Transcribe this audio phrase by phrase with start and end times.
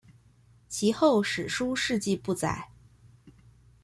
[0.67, 2.69] 其后史书事迹不载。